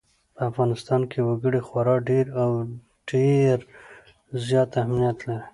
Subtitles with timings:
[0.35, 2.49] په افغانستان کې وګړي خورا ډېر او
[3.09, 3.57] ډېر
[4.47, 5.47] زیات اهمیت لري.